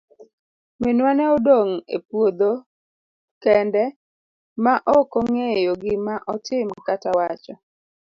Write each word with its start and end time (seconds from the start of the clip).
Minwa 0.81 1.11
ne 1.15 1.25
odong' 1.35 1.75
e 1.95 1.97
puodho 2.07 2.51
kende 3.43 3.83
ma 4.63 4.73
okong'eyo 4.99 5.71
gima 5.83 6.15
otim 6.33 6.67
kata 6.87 7.09
wacho. 7.17 7.53